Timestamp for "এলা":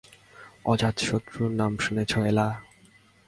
2.29-2.47